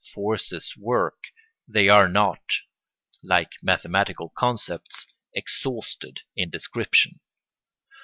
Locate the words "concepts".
4.35-5.13